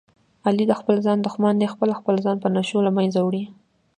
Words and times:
علي 0.47 0.65
د 0.67 0.73
خپل 0.79 0.95
ځان 1.05 1.17
دښمن 1.21 1.53
دی، 1.59 1.67
خپله 1.73 1.93
خپل 1.99 2.15
ځان 2.25 2.37
په 2.43 2.47
نشو 2.55 2.77
له 2.87 2.91
منځه 2.97 3.19
وړي. 3.23 3.43